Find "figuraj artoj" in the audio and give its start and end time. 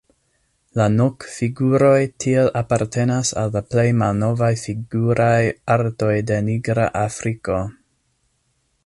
4.63-6.13